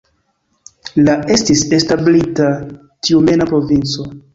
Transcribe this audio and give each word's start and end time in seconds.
La 1.09 1.15
estis 1.37 1.63
establita 1.79 2.51
Tjumena 2.59 3.53
provinco. 3.57 4.15